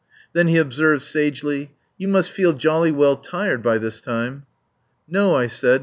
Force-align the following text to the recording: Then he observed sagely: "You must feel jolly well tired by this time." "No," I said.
Then 0.33 0.47
he 0.47 0.57
observed 0.57 1.03
sagely: 1.03 1.69
"You 1.99 2.07
must 2.07 2.31
feel 2.31 2.53
jolly 2.53 2.91
well 2.91 3.15
tired 3.17 3.61
by 3.61 3.77
this 3.77 4.01
time." 4.01 4.47
"No," 5.07 5.35
I 5.35 5.45
said. 5.45 5.79